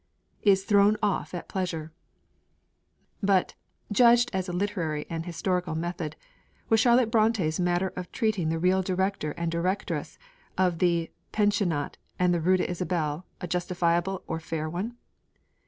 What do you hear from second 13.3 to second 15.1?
a justifiable or fair one?